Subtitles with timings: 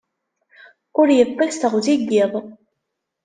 [0.99, 2.33] Ur yeṭṭis teɣzi n yiḍ.